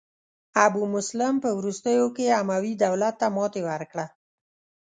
ابو 0.65 0.81
مسلم 0.95 1.33
په 1.43 1.49
وروستیو 1.59 2.07
کې 2.15 2.35
اموي 2.39 2.73
دولت 2.83 3.15
ته 3.21 3.27
ماتې 3.35 3.61
ورکړه. 3.69 4.05